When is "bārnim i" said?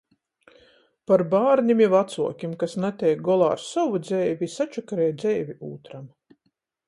1.33-1.89